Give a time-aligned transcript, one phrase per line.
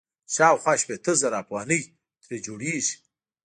[0.29, 1.81] چې شاوخوا شپېته زره افغانۍ
[2.23, 2.95] ترې جوړيږي.